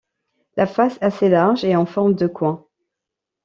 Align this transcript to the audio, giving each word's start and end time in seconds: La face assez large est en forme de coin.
La 0.57 0.65
face 0.65 0.97
assez 0.99 1.29
large 1.29 1.63
est 1.63 1.75
en 1.75 1.85
forme 1.85 2.15
de 2.15 2.25
coin. 2.25 2.65